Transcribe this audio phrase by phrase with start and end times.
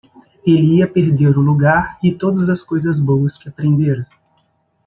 [0.43, 4.07] Ele ia perder o lugar e todas as coisas boas que aprendera.